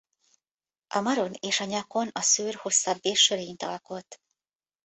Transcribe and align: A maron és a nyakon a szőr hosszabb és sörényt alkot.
A 0.87 0.99
maron 1.01 1.33
és 1.39 1.59
a 1.59 1.65
nyakon 1.65 2.09
a 2.11 2.21
szőr 2.21 2.53
hosszabb 2.55 2.97
és 3.01 3.19
sörényt 3.23 3.63
alkot. 3.63 4.21